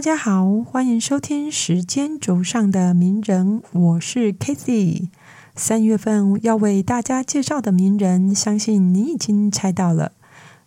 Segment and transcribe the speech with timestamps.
[0.00, 5.10] 大家好，欢迎收听时间轴上的名人，我是 k a t h y
[5.54, 10.12] 三月份要为大家介绍的名人，相信你已经猜到了，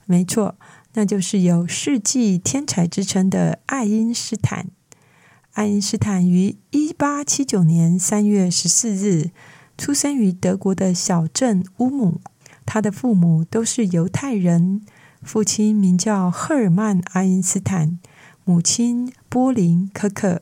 [0.06, 0.54] 没错，
[0.94, 4.68] 那就是有世纪天才之称的爱因斯坦。
[5.54, 9.32] 爱因斯坦于一八七九年三月十四日
[9.76, 12.22] 出生于德国的小镇乌姆，
[12.68, 14.84] 他的父母都是犹太人，
[15.24, 17.98] 父亲名叫赫尔曼·爱因斯坦。
[18.46, 20.42] 母亲波林·可可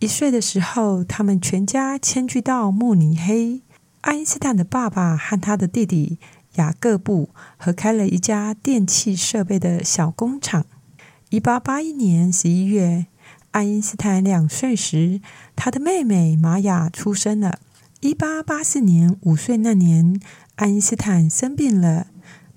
[0.00, 3.62] 一岁的时候，他们全家迁居到慕尼黑。
[4.00, 6.18] 爱因斯坦的爸爸和他的弟弟
[6.56, 10.66] 雅各布合开了一家电气设备的小工厂。
[11.30, 13.06] 一八八一年十一月，
[13.52, 15.20] 爱因斯坦两岁时，
[15.54, 17.60] 他的妹妹玛雅出生了。
[18.00, 20.20] 一八八四年五岁那年，
[20.56, 22.08] 爱因斯坦生病了。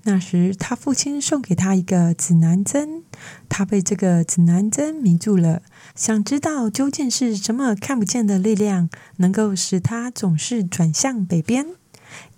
[0.04, 3.02] 那时，他父亲送给他一个指南针，
[3.50, 5.60] 他被这个指南针迷住了，
[5.94, 11.66] 想知道究竟是什么看不见的力量能够使他总是转向北边。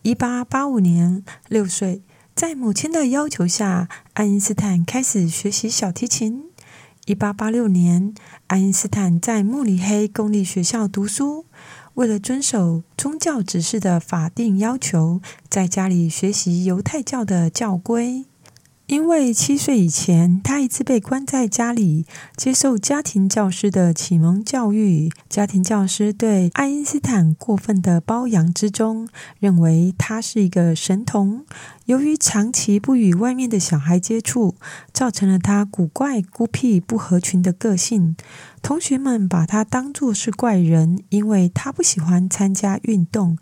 [0.02, 2.02] 一八八五年，六岁，
[2.34, 6.46] 在母亲的要求下，爱因斯坦开始学习小提琴。
[7.06, 8.12] 一八八六年，
[8.48, 11.46] 爱因斯坦在慕尼黑公立学校读书。
[11.94, 18.24] 为了遵守宗教指示的法定要求，在家里学习犹太教的教规。
[18.86, 22.04] 因为七岁以前，他一直被关在家里，
[22.36, 25.10] 接受家庭教师的启蒙教育。
[25.30, 31.44] 家庭教师对爱因斯坦过分的包养之中，认为他是一个神童。
[31.86, 34.54] 由于长期不与外面的小孩接触，
[34.92, 38.16] 造成了他古怪、孤僻、不合群的个性。
[38.62, 43.36] 同学们把他当作是怪人，因为他不喜欢参加运动。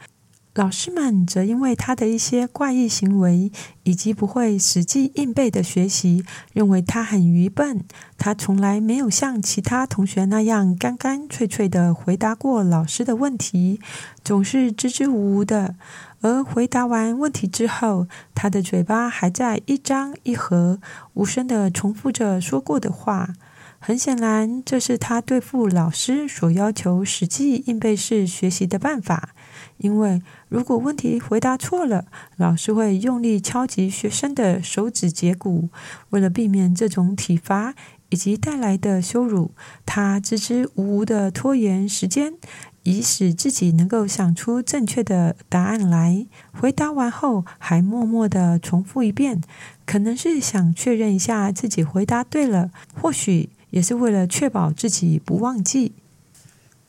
[0.55, 3.53] 老师们则因为他的一些怪异行为
[3.85, 7.85] 以及不会死记硬背的学习，认为他很愚笨。
[8.19, 13.81] 他从来没有像其他同学那样干干脆脆的回答过老师的问题，
[14.25, 15.77] 总是支支吾吾的。
[16.21, 20.81] 而回答完问题之后，他的嘴巴还在一张一合，
[21.15, 23.35] 无声的重复着说过的话。
[23.83, 29.31] 很显然，这是他对付老师所要求死记硬背式学习的办法。
[29.79, 30.21] 因为
[30.51, 32.05] 如果问题回答错了，
[32.37, 35.71] 老师会用力敲击学生的手指节骨。
[36.11, 37.75] 为了避免这种体罚
[38.11, 39.53] 以及带来的羞辱，
[39.87, 42.35] 他支支吾吾的拖延时间，
[42.83, 46.27] 以使自己能够想出正确的答案来。
[46.53, 49.41] 回答完后，还默默的重复一遍，
[49.87, 55.93] 可能是想确认一下自己回答对了，或许也是为了确保自己不忘记。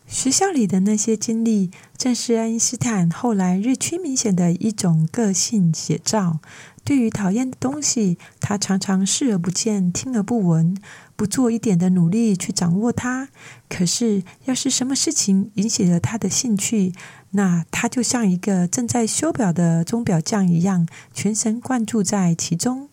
[0.08, 6.40] 学校里的那些经历，正是爱因斯坦后来日趋明显的一种个性写照。
[6.84, 10.76] 对于讨厌的东西，他常常视而不见、听而不闻，
[11.16, 13.30] 不做一点的努力去掌握它。
[13.70, 16.92] 可是，要是什么事情引起了他的兴趣，
[17.30, 22.90] 那他就像一个正在修表的钟表匠一样，全神贯注在其中。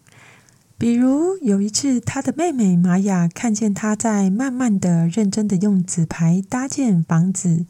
[0.78, 7.66] 比如有一次，他的妹妹玛雅看见他在慢慢的、认真的用纸牌搭建房子。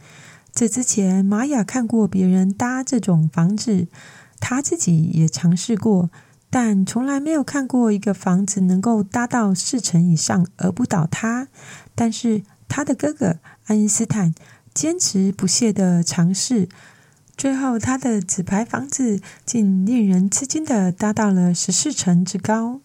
[0.53, 3.87] 这之前，玛雅看过别人搭这种房子，
[4.39, 6.11] 他自己也尝试过，
[6.51, 11.49] 但从来没有看过一个房子能够搭到四层以上而不倒塌。
[11.95, 14.35] 但是他的哥哥爱因斯坦
[14.75, 16.69] 坚持不懈的尝试，
[17.39, 22.83] 最后他的纸牌房子竟令人吃惊的搭到了十四层之高。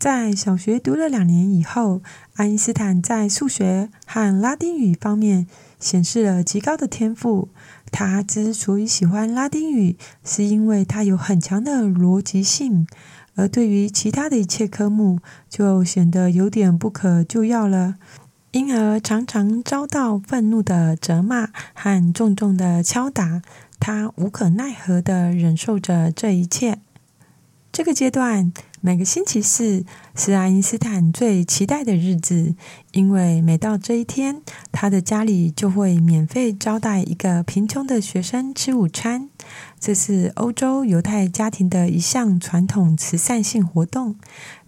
[0.00, 2.00] 在小学读了两年以后，
[2.36, 5.46] 爱因斯坦在数学和拉丁语方面
[5.78, 7.50] 显示了极高的天赋。
[7.92, 12.86] 他之所以喜欢拉丁语，是因为它有很强的逻辑性，
[13.34, 15.18] 而对于其他的一切科目，
[15.50, 17.96] 就显得有点不可救药了，
[18.52, 23.42] 因而常常遭到愤怒的责骂和重重的敲打。
[23.78, 26.78] 他无可奈何地忍受着这一切。
[27.70, 28.50] 这个阶段。
[28.82, 29.84] 每个星期四
[30.14, 32.54] 是爱因斯坦最期待的日子，
[32.92, 34.40] 因为每到这一天，
[34.72, 39.28] 他的家里就会免费招待一个贫穷的学生吃午餐。
[39.78, 44.16] 这是欧洲犹太家庭的一项传统慈善性活动。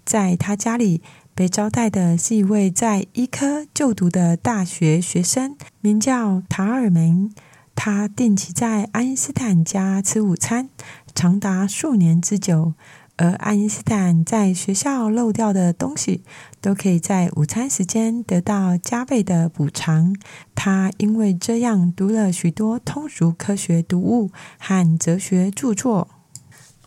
[0.05, 1.01] 在他家里
[1.35, 7.31] 被招待的是一位在医科就读的大学学生，名叫塔尔梅。
[7.75, 10.69] 他定期在爱因斯坦家吃午餐，
[11.15, 12.75] 长达数年之久。
[13.17, 16.23] 而爱因斯坦在学校漏掉的东西，
[16.61, 20.17] 都可以在午餐时间得到加倍的补偿。
[20.55, 26.09] 他因为这样读了许多通俗科学读物和哲学著作。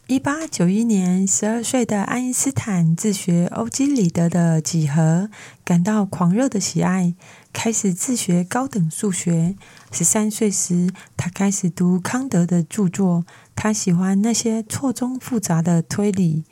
[0.07, 5.31] 一八九一年，十二岁的爱因斯坦自学欧几里得的几何，
[5.63, 7.15] 感到狂热的喜爱。
[7.51, 9.55] 开始自学高等数学。
[9.91, 13.25] 十三岁时，他开始读康德的著作。
[13.55, 16.43] 他喜欢那些错综复杂的推理。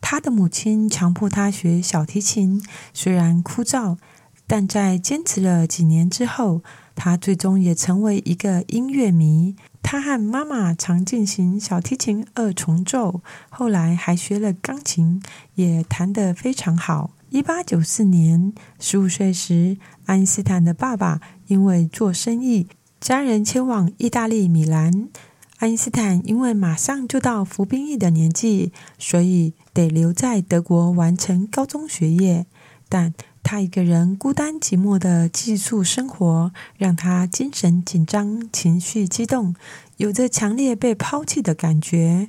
[0.00, 2.62] 他的母亲强迫他学小提琴，
[2.94, 3.96] 虽然枯燥，
[4.46, 6.62] 但在坚持了几年之后，
[6.94, 9.56] 他最终也成为一个音乐迷。
[9.82, 15.22] 他和妈妈常进行小提琴二重奏，后来还学了钢琴，
[15.54, 17.10] 也弹得非常好。
[17.30, 22.68] 一八九四年，十五岁时，爱因斯坦的爸爸因为做生意，
[23.00, 25.08] 家人迁往意大利米兰。
[25.58, 32.46] 爱因斯坦因为马上就到服兵役的年纪，所以得留在德国完成高中学业。
[32.88, 33.12] 但
[33.42, 39.56] 他一个人孤单寂寞的寄宿生活，让他精神紧张、情绪激动，
[39.96, 42.28] 有着强烈被抛弃的感觉。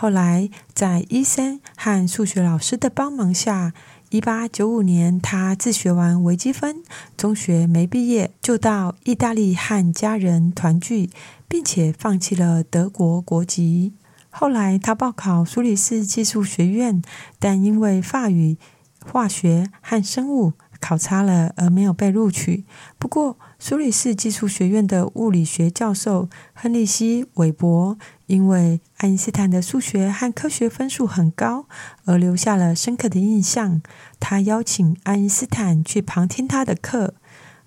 [0.00, 3.72] 后来，在医生和数学老师的帮忙下，
[4.10, 6.84] 一八九五年，他自学完微积分，
[7.16, 11.10] 中学没毕业，就到意大利和家人团聚。
[11.48, 13.94] 并且放弃了德国国籍。
[14.28, 17.02] 后来，他报考苏黎世技术学院，
[17.38, 18.58] 但因为法语、
[19.04, 22.64] 化学和生物考差了而没有被录取。
[22.98, 27.96] 不过，苏黎世技术学院的物理学教授亨利希·韦伯
[28.28, 31.66] 因为爱因斯坦的数学和科学分数很高，
[32.04, 33.82] 而留下了深刻的印象。
[34.20, 37.14] 他邀请爱因斯坦去旁听他的课。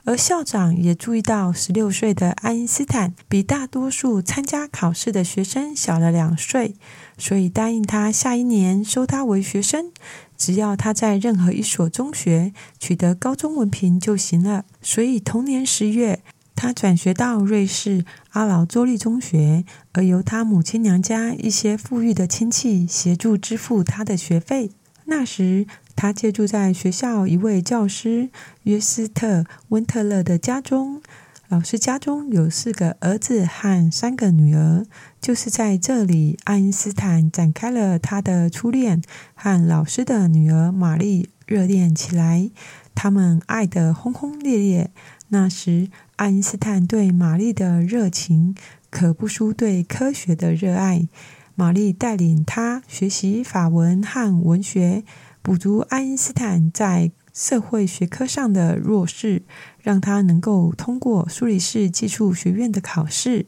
[0.03, 6.75] 而校长也注意到，十六岁的爱因斯坦比大多数参加考试的学生小了两岁，
[7.17, 9.91] 所以答应他下一年收他为学生，
[10.35, 14.65] 只要他在任何一所中学取得高中文凭就行了。
[14.81, 16.23] 所以同年十月，
[16.55, 24.71] 他转学到瑞士阿劳州立中学，而由他母亲娘家一些富裕的亲戚协助支付他的学费。
[25.05, 25.67] 那时。
[25.93, 28.31] 他借住在学校一位教师
[28.63, 30.99] 约斯特·温特勒的家中。
[31.47, 34.87] 老师家中有四个儿子和三个女儿。
[35.21, 39.03] 就是在这里，爱因斯坦展开了他的初恋，
[39.35, 42.49] 和老师的女儿玛丽热恋起来。
[42.95, 44.89] 他们爱得轰轰烈烈。
[45.33, 45.87] 那时，
[46.17, 48.53] 爱因斯坦对玛丽的热情
[48.89, 51.07] 可不输对科学的热爱。
[51.55, 55.05] 玛丽带领他学习法文和文学。
[55.41, 59.43] 补足爱因斯坦在社会学科上的弱势，
[59.81, 63.45] 让他能够通过苏黎世技术学院的考试。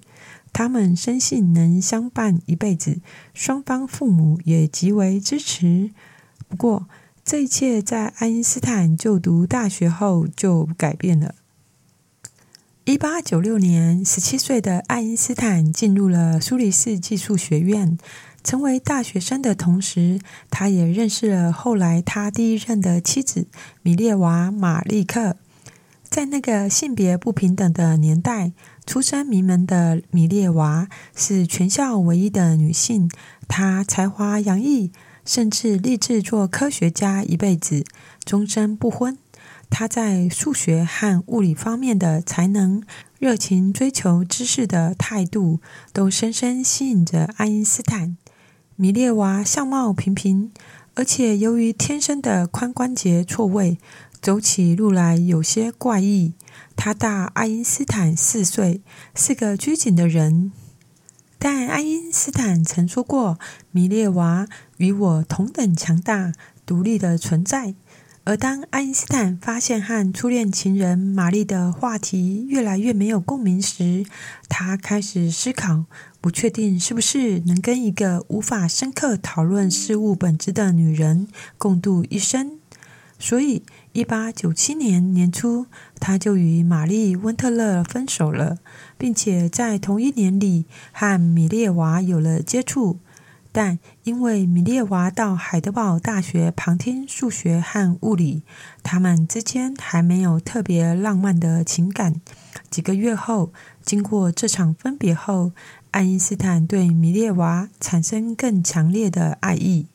[0.54, 3.02] 他们深信能相伴一辈子，
[3.34, 5.92] 双方父母也极为支持。
[6.48, 6.88] 不过，
[7.26, 11.36] 这一切在爱因斯坦就读大学后就改变了。
[12.86, 17.98] 一八九六年，十七岁的爱因斯坦进入了苏黎世技术学院。
[18.44, 20.20] 成为大学生的同时，
[20.50, 23.48] 他也认识了后来他第一任的妻子
[23.84, 25.38] 米列娃·马利克。
[26.04, 28.52] 在那个性别不平等的年代，
[28.86, 33.10] 出身名门的米列娃是全校唯一的女性。
[33.48, 34.92] 她才华洋溢，
[35.26, 37.86] 甚至立志做科学家一辈子，
[38.26, 39.18] 终身不婚。
[39.76, 42.84] 他在数学和物理方面的才能、
[43.18, 45.62] 热情追求知识的态度，
[45.92, 48.16] 都深深吸引着爱因斯坦。
[48.76, 50.52] 米列娃相貌平平，
[50.94, 53.80] 而且由于天生的髋关节错位，
[54.22, 56.34] 走起路来有些怪异。
[56.76, 58.84] 他大爱因斯坦四岁，
[59.16, 60.52] 是个拘谨的人。
[61.40, 63.40] 但爱因斯坦曾说过
[63.72, 66.32] ：“米列娃与我同等强大、
[66.64, 67.74] 独立的存在。”
[68.26, 74.06] 而当爱因斯坦发现和初恋情人玛丽的话题越来越没有共鸣时，
[74.48, 75.84] 他开始思考，
[76.22, 81.28] 不确定是不是能跟一个无法深刻讨论事物本质的女人
[81.58, 82.60] 共度一生。
[83.20, 85.66] 所以，一八九七年年初，
[86.00, 88.60] 他就与玛丽温特勒分手了，
[88.98, 93.00] 并且在同一年里和米列娃有了接触。
[93.54, 98.42] 但因为米列娃到海德堡大学旁听数学和物理，
[98.82, 102.20] 他们之间还没有特别浪漫的情感。
[102.72, 105.52] 几个月后，经过这场分别后，
[105.92, 109.88] 爱因斯坦对米列娃产生更强烈的爱意。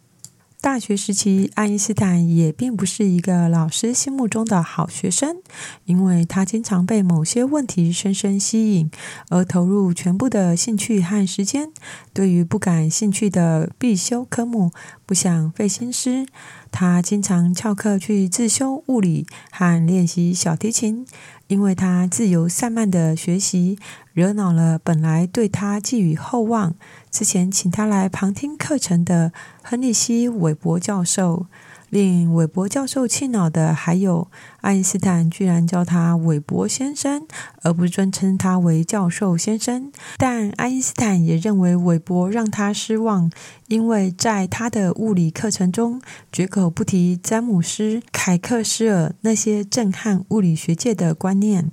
[0.69, 5.39] 大学时期，爱因斯坦也并不是一个老师心目中的好学生，
[5.87, 8.91] 因为他经常被某些问题深深吸引，
[9.31, 11.71] 而投入全部的兴趣和时间。
[12.13, 14.71] 对于不感兴趣的必修科目，
[15.07, 16.27] 不想费心思。
[16.71, 21.07] 他经常翘课去自修物理和练习小提琴。
[21.47, 23.79] 因为他自由散漫的学习，
[24.13, 26.75] 惹恼了本来对他寄予厚望、
[27.11, 31.47] 之前请他来旁听课程的亨利希·韦伯教授。
[31.91, 34.29] 令韦伯教授气恼的还有，
[34.61, 37.27] 爱因斯坦居然叫他韦伯先生，
[37.63, 39.91] 而不尊称他为教授先生。
[40.19, 43.33] 但爱因斯坦也认为韦伯让他失望，
[43.69, 51.73] 因为在他的物理课程中绝口不提詹姆斯·凯克斯尔那些震撼物理学界的观念。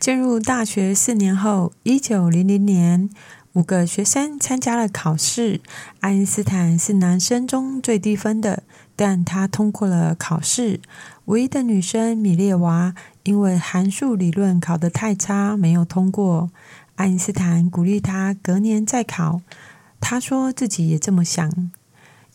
[0.00, 3.08] 进入大学四年后，一九零零年。
[3.54, 5.60] 五个学生参加了考试，
[6.00, 8.62] 爱因斯坦是男生中最低分的，
[8.94, 10.80] 但他通过了考试。
[11.24, 16.50] 唯一的女生米列娃因为函数理论考得太差，没有通过。
[16.96, 19.40] 爱因斯坦鼓励他隔年再考，
[19.98, 21.70] 他说自己也这么想。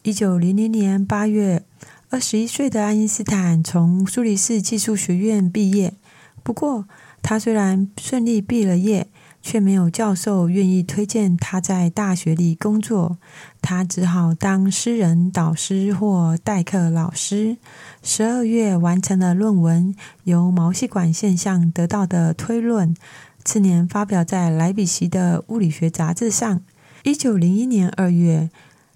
[0.01, 1.63] 一九零零年八月，
[2.10, 5.93] 二十一岁的爱因斯坦从苏黎世技术学院毕业。
[6.41, 6.86] 不过，
[7.22, 9.08] 他虽然顺利毕了业。
[9.43, 13.17] 却没有教授愿意推荐他在大学里工作，
[13.62, 17.57] 他只好当私人导师或代课老师。
[18.01, 22.95] 十二月完成了论文，由毛细管现象得到的推论，
[23.43, 26.62] 次年发表在莱比锡的物理学杂志上。
[27.03, 28.50] 一九零一年二月，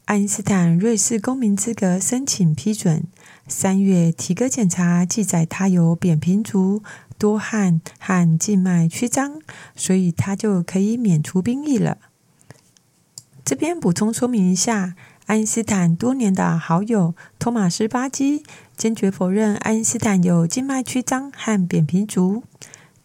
[0.05, 3.03] 爱因斯坦瑞士公民资格申请批准。
[3.49, 6.81] 三月体格检查记载他有扁平足。
[7.17, 9.39] 多汗和静脉曲张，
[9.75, 11.97] 所以他就可以免除兵役了。
[13.43, 14.95] 这边补充说明一下，
[15.25, 18.43] 爱因斯坦多年的好友托马斯巴基
[18.75, 22.43] 坚决否认爱因斯坦有静脉曲张和扁平足。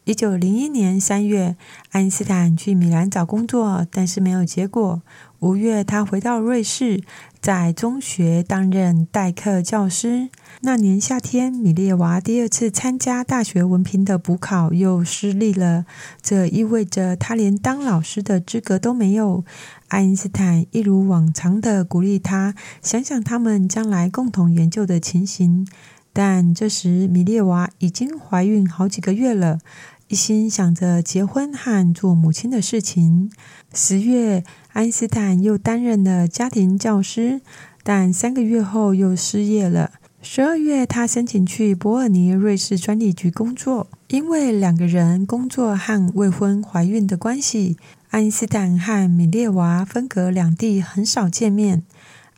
[0.05, 1.57] 一九零一年三月，
[1.91, 5.01] 爱因斯坦去米兰找工作，但是没有结果。
[5.39, 7.05] 五月，他回到瑞士，
[7.41, 10.29] 在中学担任代课教师。
[10.65, 15.87] 那年夏天，米列娃第二次参加大学文凭的补考又失利了，
[16.23, 19.45] 这意味着他连当老师的资格都没有。
[19.89, 25.67] 爱因斯坦一如往常的鼓励他，想想他们将来共同研究的情形。
[26.13, 29.59] 但这时，米列娃已经怀孕好几个月了。
[30.07, 33.33] 一心想着结婚和做母亲的事情。
[33.75, 37.41] 十月，爱因斯坦又担任了家庭教师，
[37.83, 39.91] 但三个月后又失业了。
[40.25, 43.89] 十二月，他申请去伯尔尼瑞士专利局工作。
[44.07, 47.77] 因为两个人工作和未婚怀孕的关系，
[48.11, 51.83] 爱因斯坦和米列娃分隔两地，很少见面。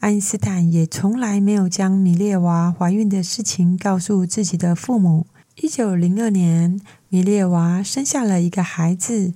[0.00, 5.26] 爱因斯坦也从来没有将米列娃怀孕的事情告诉自己的父母。
[5.56, 9.34] 一九零二年，米列娃生下了一个孩子。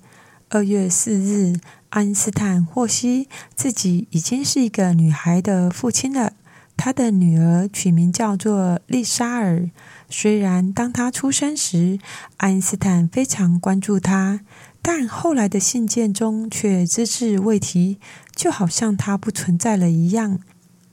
[0.48, 1.56] 二月四日，
[1.90, 6.32] 爱因斯坦获悉自己已经是一个女孩的父亲了。
[6.78, 9.68] 他的女儿取名叫做丽莎尔。
[10.08, 11.98] 虽然当他出生时，
[12.38, 14.40] 爱因斯坦非常关注他，
[14.80, 17.98] 但后来的信件中却只字未提，
[18.34, 20.38] 就好像他不存在了一样。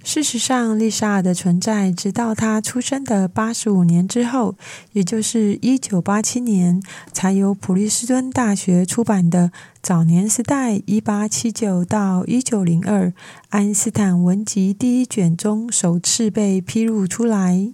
[0.06, 4.54] 事实上，丽莎的存在，直到她出生的八十五年之后，
[4.94, 6.80] 也就是一九八七年，
[7.12, 9.48] 才由普利斯顿大学出版的
[9.82, 13.08] 《早年时代（一八七九到一九零二）》
[13.50, 17.74] 爱因斯坦文集第一卷中首次被披露出来。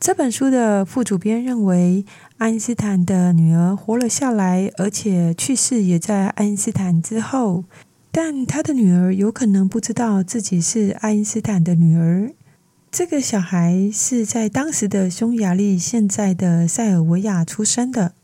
[0.00, 2.04] 这本书的副主编认为，
[2.38, 7.62] 爱因斯坦的女儿活了下来，而且去世也在爱因斯坦之后。
[8.12, 12.32] 但他的女儿有可能不知道自己是爱因斯坦的女儿。
[12.90, 18.14] 这个小孩是在当时的匈牙利，现在的塞尔维亚出生的。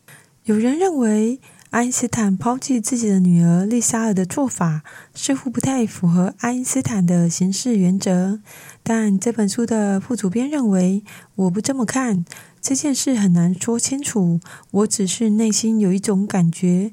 [0.42, 1.38] 有人认为，
[1.70, 4.82] 爱因斯坦抛弃自己的女儿丽莎尔的做法
[5.14, 8.40] 似乎不太符合爱因斯坦的行事原则。
[8.82, 11.04] 但这本书的副主编认为，
[11.36, 12.24] 我不这么看，
[12.60, 14.40] 这件事很难说清楚。
[14.72, 16.92] 我只是内心有一种感觉。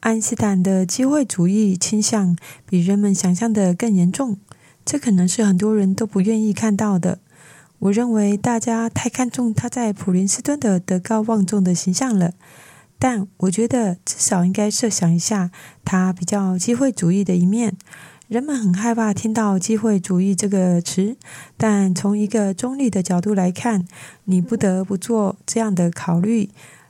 [0.00, 2.34] 爱因斯坦的机会主义倾向
[2.66, 4.38] 比人们想象的更严重，
[4.82, 7.18] 这可能是很多人都不愿意看到的。
[7.80, 12.32] 我认为大家太看重他在普林斯顿的德高望重的形象了，
[12.98, 15.50] 但我觉得至少应该设想一下
[15.84, 17.76] 他比较机会主义的一面。
[18.28, 21.16] 人们很害怕听到“机会主义”这个词，
[21.58, 23.84] 但从一个中立的角度来看，
[24.24, 26.48] 你不得不做这样的考虑。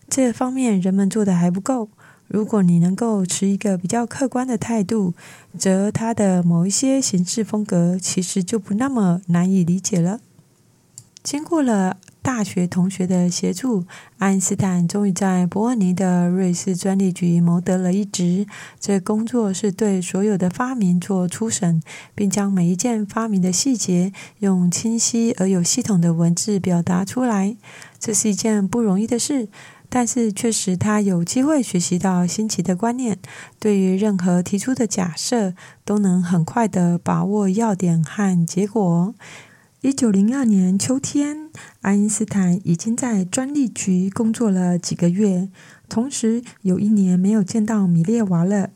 [0.08, 1.88] 这方面人们做的还不够。
[2.32, 5.14] 如果你能够持一个比较客观的态度，
[5.58, 10.20] 则他的某一些行事风格其实就不那么难以理解了。
[11.24, 13.84] 经过了大学同学的协助，
[14.18, 18.46] 爱因斯坦终于在伯尔尼的瑞士专利局谋得了一职。
[18.78, 21.82] 这工作是对所有的发明做初审，
[22.14, 27.56] 并将每一件发明的细节用清晰而有系统的文字表达出来。
[27.98, 29.48] 这是一件不容易的事。
[29.92, 33.18] 但是，确实，他有机会学习到新奇的观念，
[33.58, 35.52] 对于任何提出的假设，
[35.84, 39.12] 都能很快的把握要点和结果。
[39.80, 45.48] 一九零二年秋天，爱因斯坦已经在专利局工作了几个月，
[45.88, 48.70] 同时有一年没有见到米列娃了。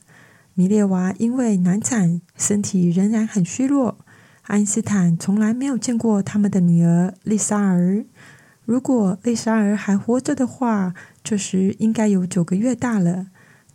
[0.55, 3.99] 米列娃因为难产，身体仍然很虚弱。
[4.43, 8.05] 爱因斯坦从来没有见过他们的女儿丽莎儿。
[8.65, 13.27] 如果丽莎儿还活着的话，这时应该有九个月大了。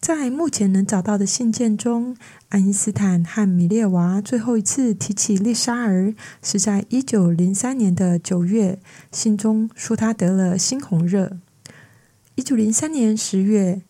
[0.02, 2.16] 在目前能找到的信件中，
[2.48, 8.80] 爱因斯坦和米列娃最后一次提起丽莎儿是在一九零三年的九月，
[9.12, 11.38] 信中说她得了猩红热。
[12.36, 13.82] 一九零三年十月，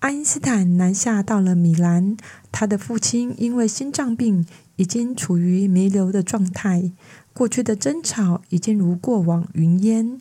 [0.00, 2.16] 爱因斯坦南下到了米兰，
[2.52, 6.92] 他的父亲因为心脏病已经处于弥留的状态，
[7.36, 10.18] 过去的争吵已经如过往云烟。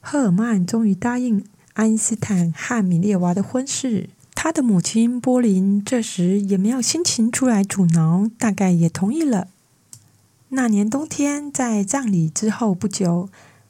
[0.00, 4.08] 赫尔曼终于答应爱因斯坦和米列娃的婚事。
[4.32, 9.48] 他的母亲波林这时也没有心情出来阻挠，大概也同意了。
[10.50, 13.28] 那年冬天，在葬礼之后不久，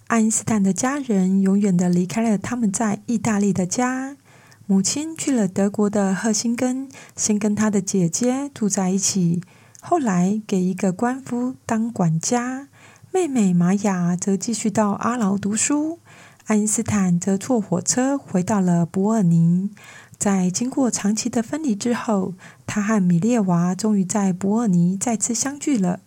[0.09, 4.19] 爱因斯坦的家人永远的离开了他们在意大利的家。
[4.67, 9.43] 母亲去了德国的赫辛根，先跟他的姐姐住在一起，
[9.81, 12.69] 后来给一个官夫当管家。
[13.15, 15.99] 妹妹玛雅则继续到阿劳读书，
[16.47, 19.69] 爱因斯坦则坐火车回到了伯尔尼。
[20.17, 22.33] 在经过长期的分离之后，
[22.67, 26.01] 他和米列娃终于在伯尔尼再次相聚了。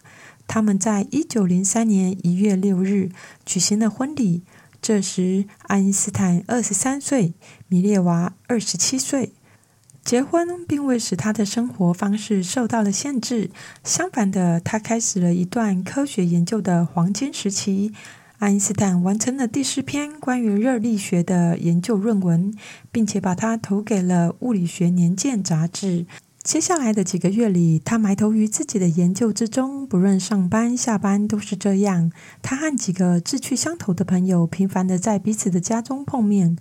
[0.48, 3.12] 他们在一九零三年一月六日
[3.46, 4.42] 举行了婚礼。
[4.82, 7.36] 这时，爱因斯坦二十三岁，
[7.68, 9.34] 米列娃二十七岁。
[10.06, 13.50] 结婚并未使他的生活方式受到了限制，
[13.84, 17.92] 相反的，他开始了一段科学研究的黄金时期。
[18.38, 22.54] 爱因斯坦完成了第四篇关于热力学的研究论文，
[22.92, 26.06] 并且把它投给了《物理学年鉴》杂志。
[26.44, 32.12] 接下来的几个月里，他埋头于自己的研究之中，不论上班下班都是这样。
[32.44, 36.56] 他和几个志趣相投的朋友频繁的在彼此的家中碰面。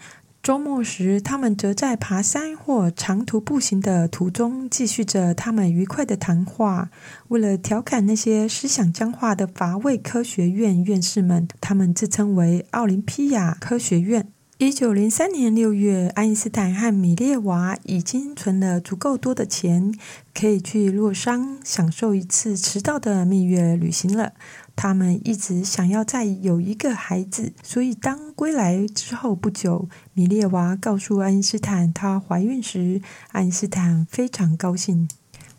[0.44, 6.90] 周末时，他们则在爬山或长途步行的途中继续着他们愉快的谈话。
[7.28, 14.28] 为了调侃那些思想僵化的乏味科学院院士们，他们自称为奥林匹亚科学院。
[14.66, 19.94] 一九零三年六月，爱因斯坦和米列娃已经存了足够多的钱，
[20.32, 24.32] 可以去洛桑享受一次迟到的蜜月旅行了。
[24.74, 35.06] 他们一直想要再有一个孩子，所以当归来之后不久，米列娃告诉爱因斯坦她怀孕时，爱因斯坦非常高兴。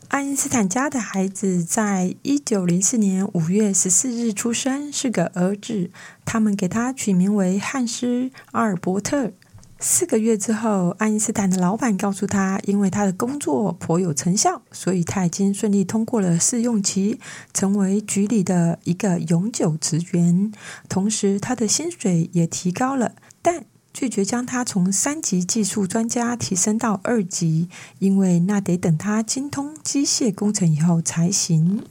[0.09, 5.89] 爱因斯坦家的孩子在一九零四年五月十四日出生，是个儿子，
[6.23, 8.05] 他们给他取名为汉斯·
[8.51, 9.33] 阿尔伯特。
[9.79, 17.19] 四个月之后，爱因斯坦的老板告诉他，因为他的工作颇有成效，所以他已经顺利通过了试用期，
[17.53, 20.51] 成为局里的一个永久职员。
[20.87, 31.81] 同时，他的薪水也提高了，但拒绝将他从三级技术专家提升到二级，因为那得等他精通机械工程以后才行。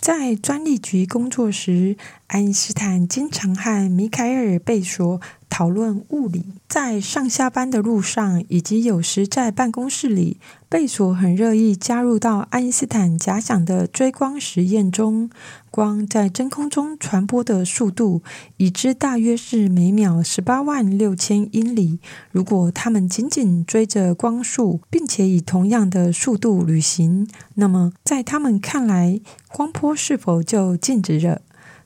[0.00, 5.20] 在专利局工作时，爱因斯坦经常和米凯尔·贝索。
[5.52, 15.28] 讨论物理，在上下班的路上，以及有时在办公室里，贝索很乐意加入到爱因斯坦假想的追光实验中。
[15.70, 18.22] 光在真空中传播的速度
[18.56, 21.98] 已知大约是每秒十八万六千英里。
[22.30, 31.42] 如果他们紧紧追着光速，并且以同样的速度旅行，那么在他们看来，光波是否就静止了？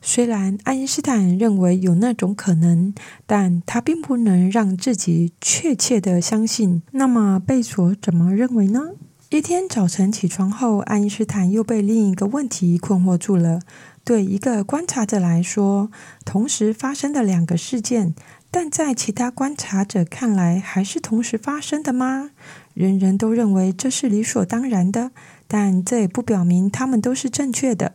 [0.09, 2.95] 虽然爱因斯坦认为有那种可能，
[3.27, 6.81] 但他并不能让自己确切的相信。
[6.93, 8.93] 那么贝索怎么认为呢？
[9.31, 13.59] 一天早晨起床后，爱因斯坦又被另一个问题困惑住了。
[14.05, 15.91] 对一个观察者来说，
[16.25, 18.15] 同时发生的两个事件，
[18.53, 22.31] 但在其他观察者看来，还是同时发生的吗？
[22.75, 25.11] 人人都认为这是理所当然的，
[25.49, 27.95] 但这也不表明他们都是正确的。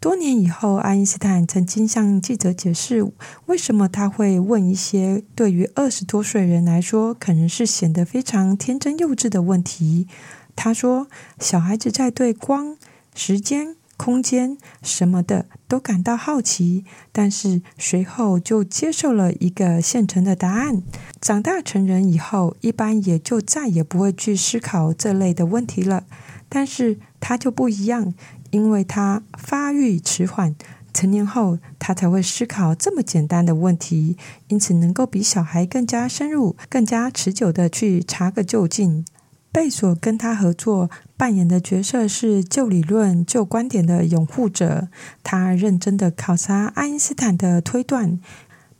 [0.00, 3.10] 多年以后，爱因斯坦曾经向记者解释，
[3.46, 10.06] 为什么他会问一些对于二十多岁人来说可能是显得非常天真幼稚的问题。
[10.54, 11.08] 他说
[11.40, 12.76] ：“小孩子在对光、
[13.12, 20.80] 时间、空间什么的都感到好奇，但是随后就接受了一个现成的答案。
[21.20, 26.04] 长大成人以后，一般也就再也不会去思考这类的问题了。
[26.48, 28.14] 但是他就不一样。”
[28.50, 30.54] 因为他发育迟缓，
[30.92, 34.16] 成年后他才会思考这么简单的问题，
[34.48, 39.04] 因此能够比小孩更加深入、更加持久的去查个究竟。
[39.50, 44.88] 贝索跟他合作，扮演的角色是旧理论、旧观点的拥护者。
[45.22, 48.20] 他认真的考察爱因斯坦的推断，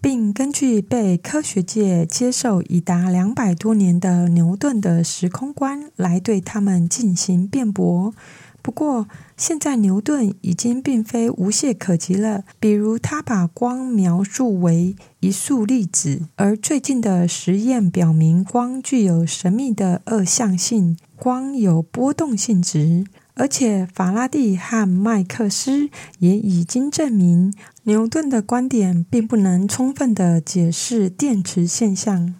[0.00, 8.14] 并根据被科学界接受已达两百多年的牛顿的时空观来对他们进行辩驳。
[8.68, 12.44] 不过，现在牛顿已经并非无懈可击了。
[12.61, 23.07] 比如，他把光描述为一束粒子，而最近的实验表明，光具有神秘的二象性，光有波动性质。
[23.33, 27.54] 而且，法拉第和麦克斯也已经证明，
[27.85, 32.35] 牛顿的观点并不能充分的解释电磁现象。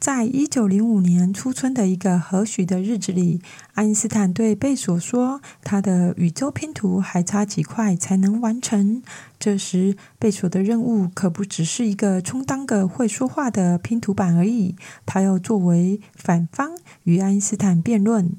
[0.00, 3.42] 在一九零五年初春的一个和煦的日子里，
[3.74, 9.02] 爱因斯坦对贝索说：“他的宇宙拼图还差几块才能完成。”
[9.38, 16.70] 这时，贝索的任务可不只是一个充当个会说话的拼图板而已，他要作为反方
[17.02, 18.32] 与爱因斯坦辩论。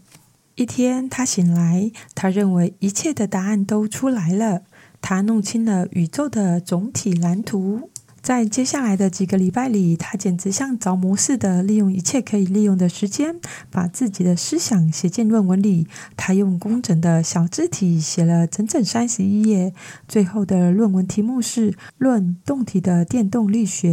[0.56, 4.64] 一天，他醒来，他认为一切的答案都出来了，
[5.00, 7.91] 他弄清了宇宙的总体蓝图。
[8.22, 13.36] 在接下来的几个礼拜里，他简直像着魔似的，利用一切可以利用的时间，
[13.72, 15.88] 把自己的思想写进论文里。
[16.16, 19.74] 他用工整的小字体写了整整三十一页。
[20.08, 23.90] 最后的论文题目是《论动体的电动力学》。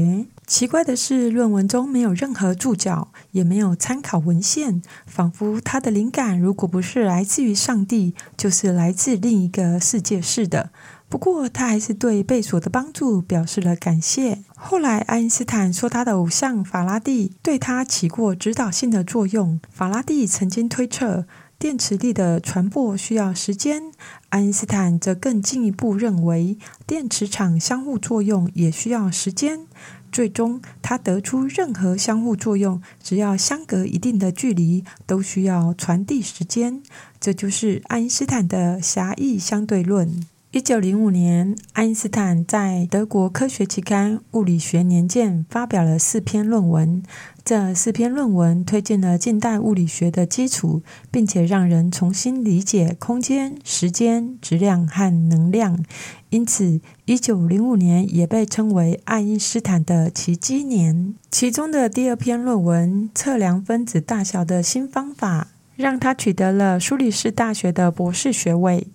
[0.47, 10.71] 奇怪的是，论文中没有任何注脚，也没有参考文献，仿佛他的灵感如果不是来自于上帝，就是来自另一个世界似的。
[11.09, 14.43] 不过，他还是对贝索的帮助表示了感谢。
[14.55, 19.59] 后来，爱因斯坦说，他的偶像法拉第对他起过指导性的作用。
[19.73, 21.25] 法拉第曾经推测，
[21.59, 23.91] 电磁力的传播需要时间；
[24.29, 29.61] 爱因斯坦则更进一步认为，电磁场相互作用也需要时间。
[30.13, 36.83] 最终，他得出，任何相互作用只要相隔一定的距离，都需要传递时间。
[37.19, 40.23] 这就是爱因斯坦的狭义相对论。
[40.51, 47.03] 一九零五年，爱因斯坦在德国科学期刊《物理学年鉴》发表了四篇论文。
[47.45, 50.81] 这四篇论文推进了近代物理学的基础，
[51.11, 55.85] 并且让人重新理解空间、时间、质量和能量。
[56.31, 61.15] 因此，一九零五年也被称为爱因斯坦的奇迹年。
[61.31, 68.87] 其中的第二篇论文《测量分子大小的新方法》，让他取得了苏黎世大学的博士学位。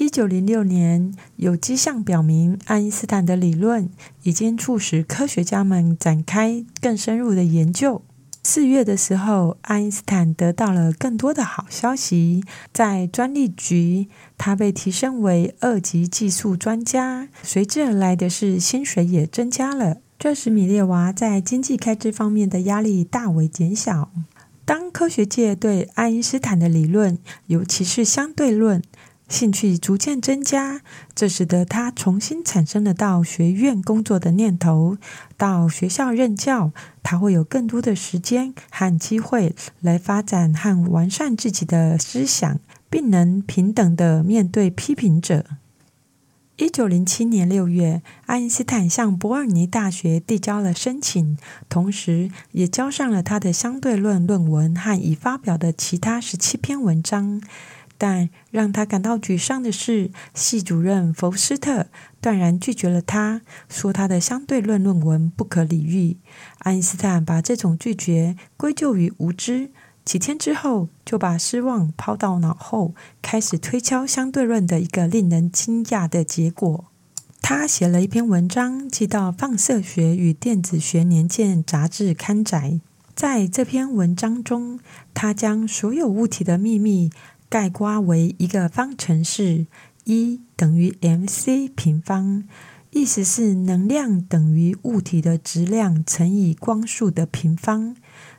[0.00, 3.90] 一九零六年，有迹象表明，爱因斯坦的理论
[4.22, 8.00] 已经促使科学家们展开更深入的研究。
[8.42, 14.08] 四月的时候，爱因斯坦得到了更多的好消息，在专利局，
[14.38, 19.98] 他被提升为二级技术专家，随之而来的是薪水也增加了。
[20.18, 24.10] 这使米列娃在经济开支方面的压力大为减小。
[24.66, 28.80] 当科学界对爱因斯坦的理论，尤其是相对论，
[29.30, 30.82] 兴趣逐渐增加，
[31.14, 34.98] 这使得他重新产生了到学院工作的念头。
[35.36, 36.72] 到学校任教，
[37.04, 42.58] 他会有更多的时间和机会来发展和完善自己的思想，
[42.90, 45.46] 并能平等的面对批评者。
[46.56, 51.38] 一九零七年六月，爱因斯坦向伯尔尼大学递交了申请，
[51.70, 57.40] 同时也交上了他的相对论论文和已发表的其他十七篇文章。
[58.02, 66.16] 但让他感到沮丧的是，系主任福斯特断然拒绝了他，说他的相对论论文不可理喻。
[66.60, 69.70] 爱因斯坦把这种拒绝归咎于无知，
[70.02, 76.86] 几天之后就把失望抛到脑后，开始推敲相对论的一个令人惊讶的结果。
[77.42, 82.80] 他写了一篇文章，寄到《放射学与电子学年鉴》杂志刊载。
[83.14, 84.80] 在这篇文章中，
[85.12, 87.10] 他将所有物体的秘密。
[87.50, 89.66] 概括为一个方程式
[90.04, 92.44] ，E 等于 mc 平方，
[92.92, 97.96] 意思是能量等于物体的质量乘以光速的平方。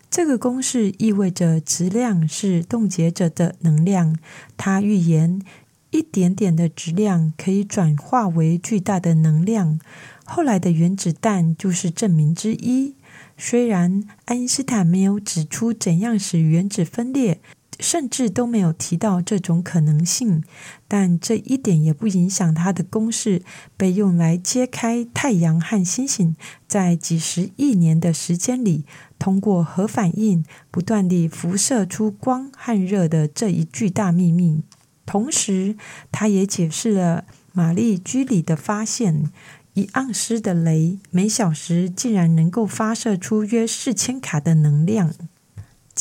[0.10, 4.17] 这个公式意味着质量是冻结着的能量。
[4.56, 5.41] 它预言
[5.89, 9.78] 一点点的质量可以转化为巨大的能量。
[10.24, 12.95] 后来的原子弹就是证明之一。
[13.38, 17.41] 虽然爱因斯坦没有指出怎样使原子分裂。
[17.82, 20.44] 甚至都没有提到这种可能性，
[20.88, 23.41] 但这一点也不影响他的公式
[23.76, 26.36] 被用来揭开太阳和星星
[26.67, 28.86] 在几十亿年的时间里
[29.17, 34.62] 通过核反应不断地辐射出光和热的这一巨大秘密。
[35.06, 35.76] 同时，
[36.12, 39.30] 他也解释了玛丽居里的发现：
[39.74, 45.13] 一盎司的镭每小时竟然能够发射出约四千卡的能量。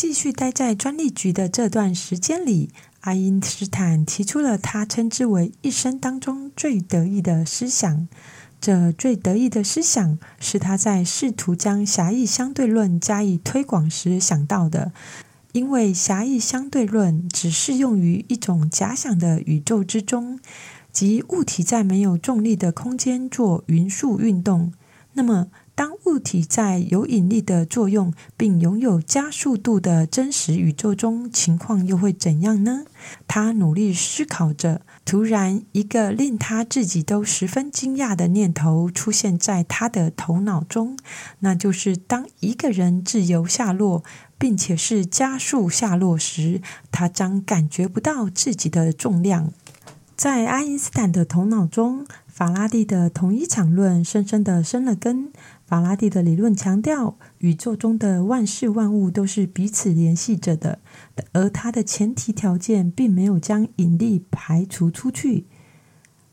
[0.00, 2.70] 继续待在专利局的这段时间里，
[3.02, 8.08] 爱因斯坦提出了他称之为一生当中最得意的思想。
[8.62, 14.92] 这最得意的思想是他在试图将狭义相对论加以推广时想到的。
[15.52, 20.40] 因为狭义相对论只适用于一种假想的宇宙之中，
[20.90, 24.72] 即物体在没有重力的空间做匀速运动。
[25.12, 25.48] 那么，
[25.81, 32.85] 当物体在有引力的作用并拥有加速度的真实宇宙中，情况又会怎样呢？
[33.27, 40.99] 他努力思考着，突然，一个令他自己都十分惊讶的念头出现在他的头脑中，
[41.38, 44.05] 那就是当一个人自由下落，
[44.37, 46.61] 并且是加速下落时，
[46.93, 49.51] 他将感觉不到自己的重量。
[50.14, 55.33] 在爱因斯坦的头脑中，法拉第的同一场论深深的生了根。
[55.70, 60.80] 法拉第的理论强调，宇宙中的万事万物都是彼此联系着的，
[61.33, 65.44] 而它的前提条件并没有将引力排除出去。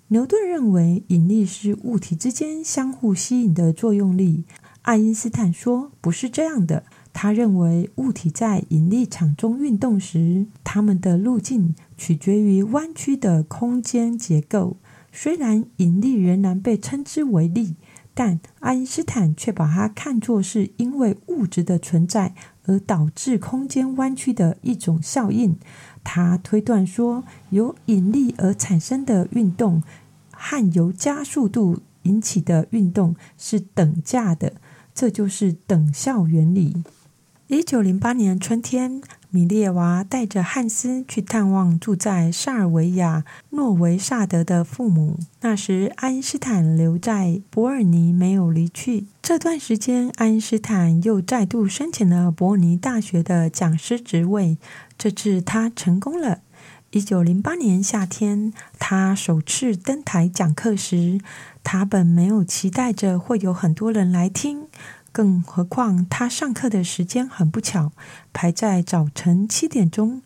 [0.07, 4.45] 牛顿认为，引力是物体之间相互吸引的作用力。
[4.81, 6.85] 爱因斯坦说，不是这样的。
[7.13, 14.77] 他认为，物体在引力场中运动时，它们的路径取决于弯曲的空间结构。
[15.11, 17.75] 虽然引力仍然被称之为力。
[18.19, 22.33] 但爱因斯坦却把它看作是因为物质的存在
[22.65, 25.55] 而导致空间弯曲的一种效应。
[26.03, 29.83] 他推断说，由引力而产生的运动
[30.31, 34.53] 和由加速度引起的运动是等价的，
[34.95, 36.83] 这就是等效原理。
[37.49, 39.01] 一九零八年春天。
[39.29, 45.19] 米列娃带着汉斯去探望住在萨尔维亚诺维萨德的父母。
[45.41, 49.05] 那时，爱因斯坦留在伯尔尼，没有离去。
[49.21, 54.57] 这段时间，爱因斯坦又再度申请了伯尔尼大学的讲师职位。
[54.97, 56.39] 这次他成功了。
[56.91, 61.19] 一九零八年夏天，他首次登台讲课时，
[61.63, 64.67] 他本没有期待着会有很多人来听。
[65.17, 67.91] 更何况，他上课的时间很不巧，
[68.33, 70.21] 排在早晨七点钟。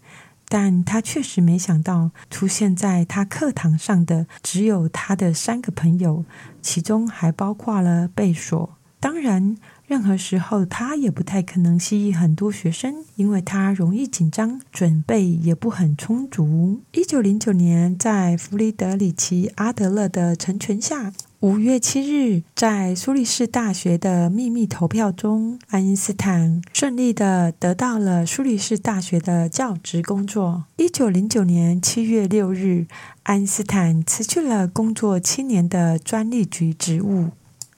[0.50, 6.26] 但他确实没想到，出现在他课堂上的只有他的三个朋友，
[6.62, 8.78] 其中还包括了贝索。
[9.02, 16.82] 当然，任何时候他也不太可能吸引很多学生，因为他容易紧张，准备也不很充足。
[16.92, 21.12] 一九零九年，在弗里德里奇·阿德勒的成全下。
[21.40, 30.66] 五月七日，在苏黎世大学的秘密投票中，爱因斯坦顺利的得到了苏黎世大学的教职工作。
[30.78, 32.86] 一九零九年七月六日，
[33.24, 37.32] 爱因斯坦辞去了工作七年的专利局职务。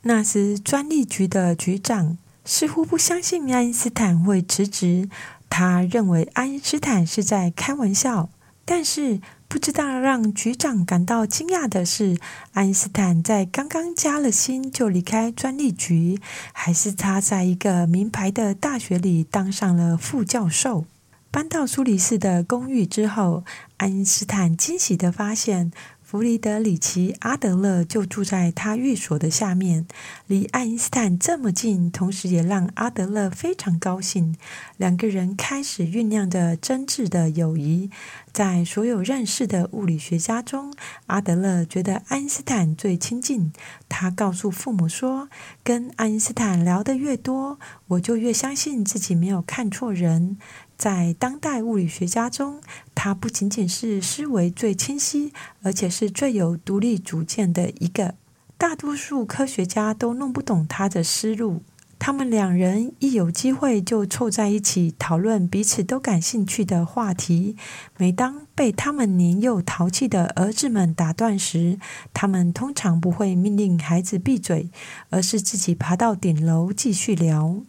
[0.06, 5.10] 那时，专利局的局长似乎不相信爱因斯坦会辞职，
[5.50, 8.30] 他认为爱因斯坦是在开玩笑。
[8.66, 12.18] 但是，不知道让局长感到惊讶的是，
[12.52, 16.20] 爱因斯坦在刚刚加了薪就离开专利局，
[16.52, 20.86] 还是他在一个名牌的大学里当上了副教授？
[21.32, 23.46] 搬到苏黎世的公寓之后，
[23.78, 25.72] 爱因斯坦惊喜地发现。
[26.14, 29.88] 弗里德里奇·阿德勒就住在他寓所的下面，
[30.28, 34.36] 离爱因斯坦这么近，同时也让阿德勒非常高兴。
[34.78, 37.90] 两个人开始酝酿着真挚的友谊。
[38.32, 40.72] 在所有认识的物理学家中，
[41.08, 43.52] 阿德勒觉得爱因斯坦最亲近。
[43.90, 45.30] 他告诉父母说
[45.66, 50.38] ：“跟爱因斯坦聊得越多，我就越相信自己没有看错人。”
[50.78, 52.62] 在当代物理学家中，
[52.94, 55.32] 他不仅仅是思维最清晰，
[55.62, 58.16] 而且是最有独立主见的一个。
[58.58, 61.62] 大多数科学家都弄不懂他的思路。
[62.00, 67.56] 他们两人一有机会就凑在一起讨论彼此都感兴趣的话题。
[67.98, 71.80] 每当被他们年幼淘气的儿子们打断时，
[72.14, 74.70] 他们通常不会命令孩子闭嘴，
[75.12, 77.62] 而是自己爬到顶楼继续聊。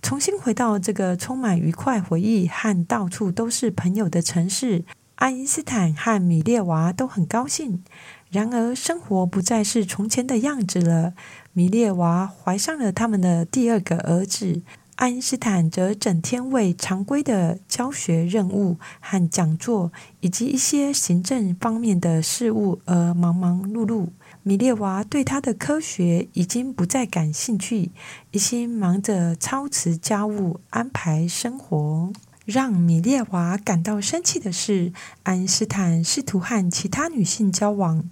[0.00, 4.84] 重新回到这个充满愉快回忆和到处都是朋友的城市，
[5.16, 7.82] 爱因斯坦和米列娃都很高兴。
[8.30, 11.14] 然而，生活不再是从前的样子了。
[11.52, 14.62] 米列娃怀上了他们的第二个儿子，
[14.96, 24.08] 爱因斯坦则整天为常规的教学任务和讲座以及一些行政方面的事务而忙忙碌碌。
[24.48, 27.90] 米列娃对他的科学已经不再感兴趣，
[28.30, 32.10] 一心忙着操持家务、安排生活。
[32.46, 38.08] 让米列娃感到生气的是，爱因斯坦试图和其他女性交往。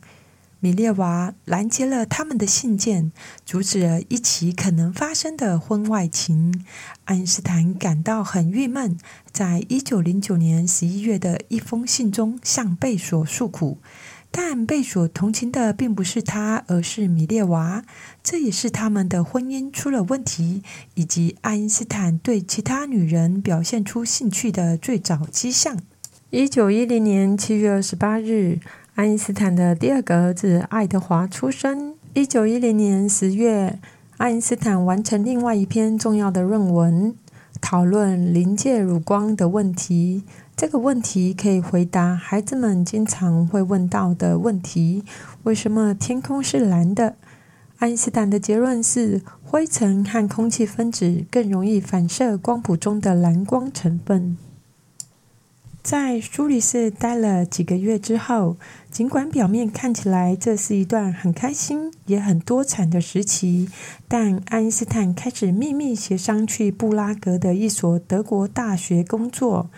[0.61, 3.13] 米列娃拦截了他们的信件，
[3.47, 6.67] 阻止了一起可能发生的婚外情。
[7.07, 8.99] 爱因斯坦感到很郁闷，
[9.33, 13.79] 在一九零九年十一月的一封信中向贝索诉苦。
[14.39, 17.83] 但被所同情的并不是他，而是米列娃。
[18.23, 25.79] 这也是他们的婚姻出了问题，以及爱因斯坦对其他女人表现出兴趣的最早迹象。
[26.29, 28.59] 一九一零年七月二十八日，
[28.97, 31.95] 爱因斯坦的第二个儿子爱德华出生。
[32.13, 33.79] 一九一零年十月，
[34.19, 37.15] 爱因斯坦完成另外一篇重要的论文，
[37.63, 40.25] 讨论临界乳光的问题。
[40.57, 45.05] 这个问题可以回答孩子们经常会问到的问题：
[45.43, 47.17] 为什么天空是蓝的？
[47.77, 54.39] 爱因斯坦的结论是，灰尘和空气分子更容易反射光谱中的蓝光成分。
[55.83, 58.57] 在苏黎世待了几个月之后，
[58.91, 63.69] 尽管表面看起来这是一段很开心也很多产的时期，
[64.09, 69.69] 但爱因斯坦开始秘密协商去布拉格的一所德国大学工作。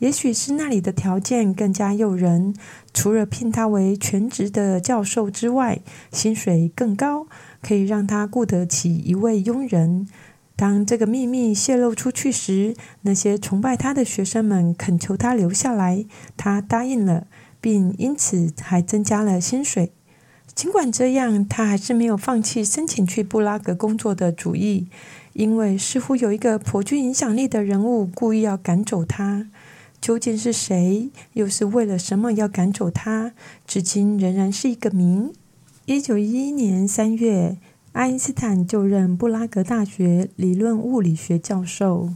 [0.00, 2.54] 也许是那里的条件更加诱人，
[2.92, 7.26] 除了聘他为全职的教授之外，薪水更高，
[7.62, 10.08] 可以让他雇得起一位佣人。
[10.56, 16.04] 当这个秘密泄露出去时，那些崇拜他的学生们恳求他留下来，
[16.36, 17.26] 他答应了，
[17.60, 19.92] 并因此还增加了薪水。
[20.54, 24.88] 尽管这样，他还是没有放弃申请去布拉格工作的主意，
[25.34, 29.46] 因为似乎有一个颇具影响力的人物故意要赶走他。
[30.00, 31.10] 究竟是谁？
[31.34, 33.32] 又是为了什么要赶走他？
[33.66, 35.32] 至今仍然是一个谜。
[35.86, 37.58] 一九一一年三月。
[37.92, 42.10] 爱因斯坦就任布拉格大学理论物理学教授。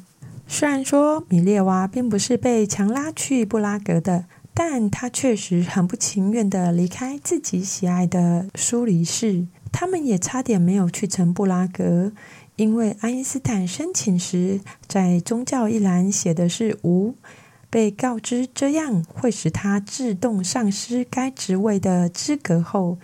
[0.47, 9.49] 虽然说米列娃并不是被强拉去布拉格的，但他确实很不情愿地离开自己喜爱的苏黎世。
[9.73, 12.13] 他们也差点没有去成布拉格，
[12.55, 17.17] 因为爱因斯坦申请时在宗教一栏写的是无，
[17.75, 22.99] 被告知这样会使他自动丧失该职位的资格后。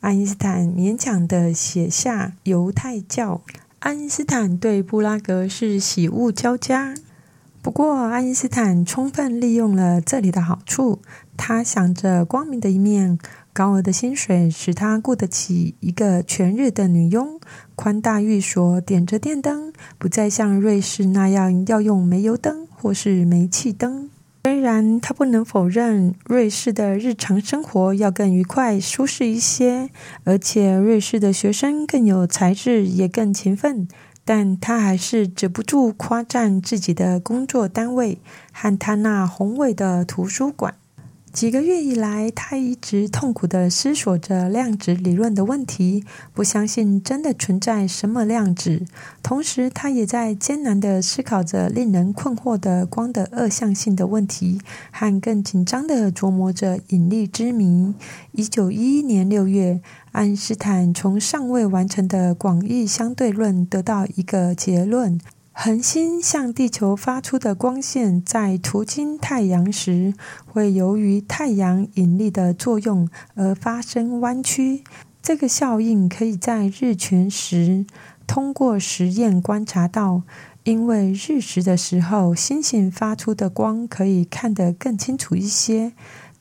[0.00, 3.42] 爱因斯坦勉强地写下犹太教。
[3.80, 6.94] 爱因斯坦对布拉格是喜恶交加，
[7.60, 11.02] 不过爱因斯坦充分利用了这里的好处。
[11.36, 13.18] 他想着光明的一面，
[13.52, 17.38] 高额的薪水使他雇得起一个全日的女佣，
[17.74, 24.08] 宽大寓所点着电灯，不再像瑞士那样要用煤油灯或是煤气灯。
[24.46, 29.88] 虽然他不能否认瑞士的日常生活要更愉快、舒适一些，
[30.24, 33.88] 而且瑞士的学生更有才智，也更勤奋，
[34.22, 38.18] 但他还是止不住夸赞自己的工作单位
[38.52, 40.74] 和他那宏伟的图书馆。
[41.34, 48.86] 几个月以来，他一直痛苦地思索着量子理论的问题，不相信真的存在什么量子。
[49.20, 54.60] 同时，他也在艰难地思考着令人困惑的光的二象性的问题，
[54.92, 57.92] 和更紧张地琢磨着引力之谜。
[58.30, 59.80] 一九一一年六月，
[60.12, 65.18] 爱因斯坦从尚未完成的广义相对论得到一个结论。
[65.56, 70.12] 恒星向地球发出的光线，在途经太阳时，
[70.44, 74.82] 会由于太阳引力的作用而发生弯曲。
[75.22, 77.86] 这个效应可以在日全食
[78.26, 80.22] 通过实验观察到，
[80.64, 85.92] 因为日食的时候，星星发出的光可以看得更清楚一些。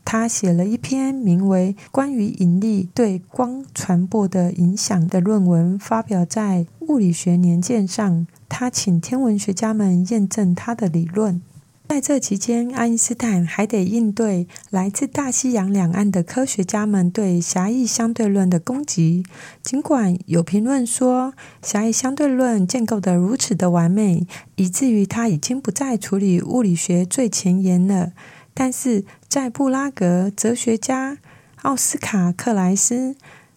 [0.04, 8.26] 他写了一篇名为《关于引力对光传播的影响》的论文，发表在《物理学年鉴》上。
[8.54, 11.42] 他请天文学家们验证他的理论。
[11.90, 19.24] 在这期间，爱因斯坦还得应对来自大西洋两岸的科学家们对狭义相对论的攻击。
[19.64, 28.12] 尽管有评论说，狭义相对论建构得如此的完美，以至于他已经不再处理物理学最前沿了。
[28.54, 31.18] 但是在布拉格，哲学家
[31.64, 33.16] 奥斯卡克莱斯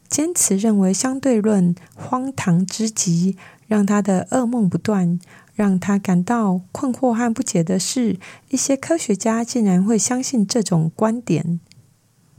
[0.08, 3.36] 坚持认为相对论荒唐之极。
[3.66, 5.18] 让他的噩梦不断，
[5.54, 8.18] 让他感到困惑和不解的是，
[8.50, 11.60] 一些科学家竟然会相信这种观点。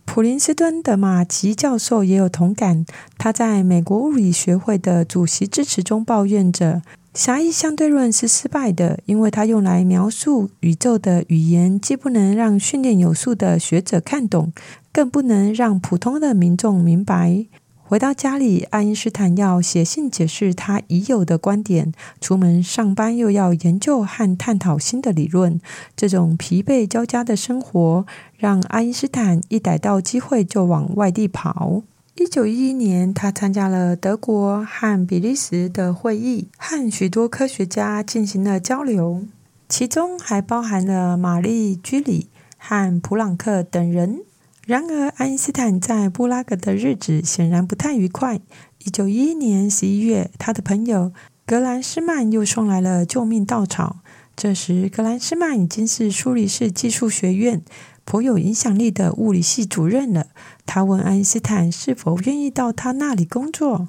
[0.06, 2.86] 普林斯顿的马吉教授也有同感，
[3.18, 6.82] 他在美国物理学会的主席致辞中抱怨着：
[7.14, 14.54] 狭义相对论是失败的，因为它用来描述宇宙的语言既不能让训练有素的学者看懂，
[14.94, 17.46] 更不能让普通的民众明白。
[17.90, 25.62] 回到家里，爱因斯坦要写信解释他已有的观点；出门上班又要研究和探讨新的理论。
[25.96, 31.82] 这种疲惫交加的生活，让爱因斯坦一逮到机会就往外地跑。
[32.16, 39.24] 一九一一年，他参加了德国和比利时的会议，和许多科学家进行了交流，
[39.70, 42.28] 其中还包含了玛丽居里
[42.58, 44.20] 和普朗克等人。
[44.68, 48.42] 然而，爱因斯坦在布拉格的日子显然不太愉快。
[48.80, 51.14] 一九一一年十一月，他的朋友
[51.46, 54.00] 格兰斯曼又送来了救命稻草。
[54.36, 57.62] 这时，格兰斯曼已经是苏黎世技术学院。
[58.04, 60.28] 颇有影响力的物理系主任了。
[60.66, 63.88] 他问爱因斯坦是否愿意到他那里工作。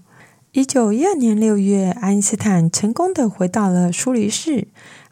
[0.53, 4.69] 一九一二年六月，爱因斯坦成功的回到了苏黎世。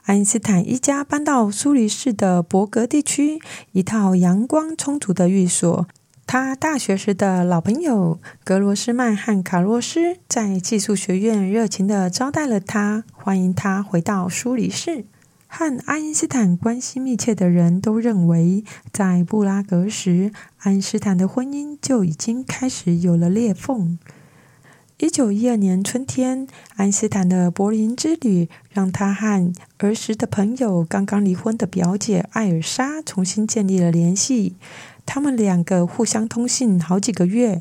[0.07, 3.41] 爱因斯坦一家搬到苏黎世的伯格地区
[3.73, 5.89] 一套阳光充足的寓所。
[6.29, 15.07] 他大学时的老朋友格罗斯曼和卡洛斯在技术学院热情的招待了他，欢迎他回到苏黎世。
[15.49, 23.99] 和爱因斯坦关系密切的人都认为，在布拉格时，爱因斯坦的婚姻就已经开始有了裂缝。
[24.99, 34.57] 一九一二年春天，爱因斯坦的柏林之旅让他和儿时的朋友、刚刚离婚的表姐艾尔莎重新建立了联系。
[35.05, 37.61] 他们两个互相通信好几个月。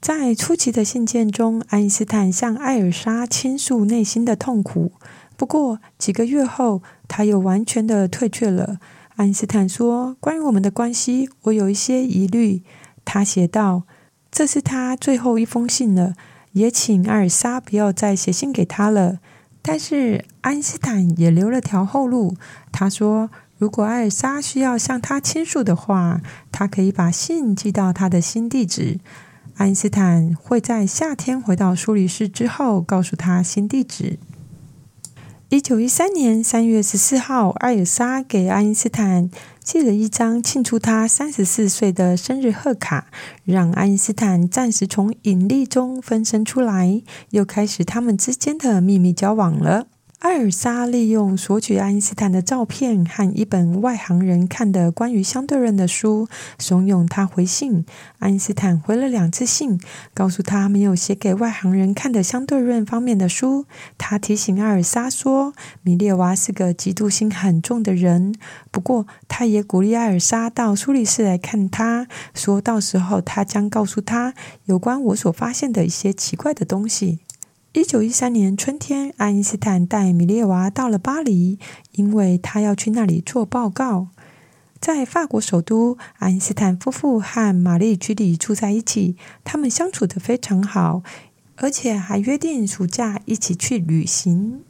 [0.00, 4.92] 在初期的信件中，爱因斯坦向艾尔莎倾诉内心的痛苦。
[5.36, 8.78] 不过几个月后，他又完全的退却了。
[9.16, 12.62] 爱因斯坦说：“关于我们的关系，我有一些疑虑。”
[13.04, 13.82] 他写道
[14.30, 16.14] ：“这是他最后一封信了，
[16.54, 19.18] 也请艾尔莎不要再写信给他了。”
[19.62, 22.36] 但是爱因斯坦也留了条后路。
[22.70, 26.20] 他说：“如果艾尔莎需要向他倾诉的话，
[26.52, 28.98] 他可以把信寄到他的新地址。
[29.56, 34.18] 爱因斯坦会在夏天回到苏黎世之后告诉他新地址。”
[35.54, 39.30] 一九一三年三月十四号，艾尔莎给爱因斯坦
[39.62, 43.06] 寄了一张庆祝他三十四岁的生日贺卡，
[43.44, 47.00] 让爱因斯坦暂时从引力中分身出来，
[47.30, 49.86] 又开始他们之间的秘密交往了。
[50.24, 56.26] 艾尔莎利用索取爱因斯坦的照片和一本外行人看的关于相对论的书，
[56.58, 57.84] 怂恿他回信。
[58.20, 59.78] 爱因斯坦回了两次信，
[60.14, 63.66] 告诉他没有写给外行人看的相对论方面的书。
[63.98, 65.52] 他提醒艾尔莎说，
[65.82, 68.34] 米列娃是个嫉妒心很重的人。
[68.70, 74.32] 不过，他也鼓励艾尔莎到苏黎世来看他，说到时候他将告诉他
[74.64, 77.18] 有关我所发现的一些奇怪的东西。
[77.74, 81.58] 一九一三年春天，爱因斯坦带米列娃到了巴黎，
[81.94, 84.06] 因为他要去那里做报告。
[84.80, 91.02] 在法国首都，爱因斯坦夫妇和玛丽居里住在一起，他们相处的非常好，
[91.56, 94.60] 而且还约定暑假一起去旅行。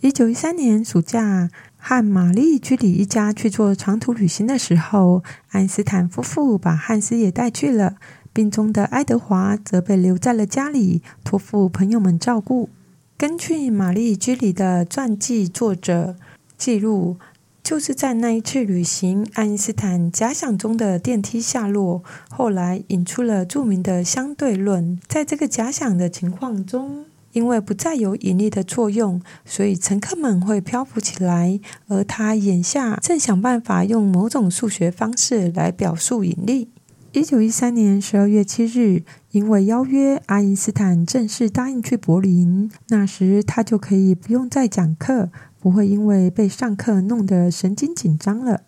[0.00, 7.94] 一九一三年暑假，和玛丽居里一家去做长途旅行的时候，爱因斯坦夫妇把汉斯也带去了。
[8.34, 12.68] 病中的爱德华则被留在了家里，托付朋友们照顾。
[13.16, 16.16] 根据玛丽居里的传记作者
[16.58, 17.16] 记录，
[17.62, 24.98] 就是在那一次旅行，爱因斯坦假想中的电梯下落，后来引出了著名的相对论。
[25.06, 36.70] 在这个假想的情况中，因为不再有引力的作用，所以乘客们会漂浮起来，而他眼下正想办法用某种数学方式来表述引力。
[37.14, 42.68] 一九一三年十二月七日，因为邀约，爱因斯坦正式答应去柏林。
[42.88, 48.62] 那时他就可以不用再讲课，不会因为被上课弄得神经紧张了。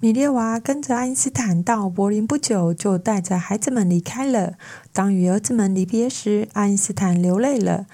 [0.00, 4.54] 米列娃跟着爱因斯坦到柏林不久，就带着孩子们离开了。
[4.92, 7.86] 当与儿子们离别时，爱因斯坦流泪了。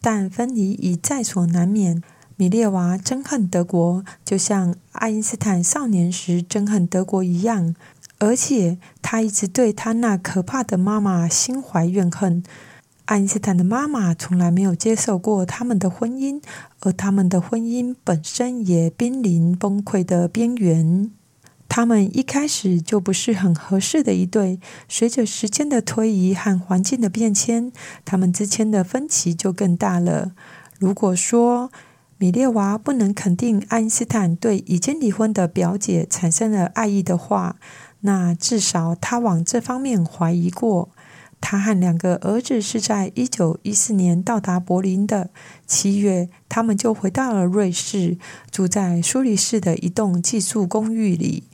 [0.00, 2.00] 但分离已在所难免。
[2.36, 7.74] 米列娃憎恨德国，就像爱因斯坦少年时憎恨德国一样。
[8.20, 12.42] 而且他一直对他那可怕的妈妈心怀怨恨。
[13.06, 16.40] 爱因斯坦的妈妈从来没有接受过他们的婚姻，
[16.80, 21.10] 而他们的婚姻本身也濒临崩溃的边缘。
[21.68, 24.60] 他们一开始就不是很合适的一对。
[24.88, 27.72] 随着时间的推移和环境的变迁，
[28.04, 30.32] 他们之间的分歧就更大了。
[30.78, 31.72] 如果说
[32.18, 37.56] 米列娃不能肯定爱因斯坦对已经离婚的表姐产生了爱意的话，
[38.00, 40.90] 那至少他往这方面怀疑过。
[41.42, 45.30] 他和两个儿子是在一九一四年到达柏林的。
[45.66, 48.18] 七月，他们就回到了瑞士，
[48.50, 51.44] 住在苏黎世的一栋寄宿公寓里。